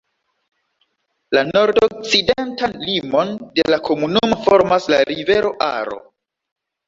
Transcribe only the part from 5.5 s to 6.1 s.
Aro.